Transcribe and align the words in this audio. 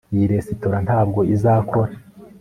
Iyi 0.13 0.25
resitora 0.33 0.77
ntabwo 0.85 1.19
izakora 1.35 1.91